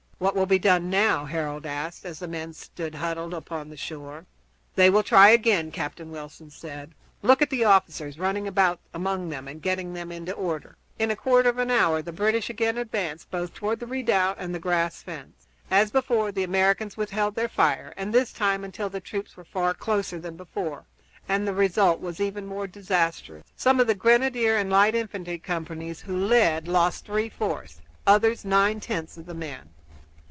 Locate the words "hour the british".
11.71-12.51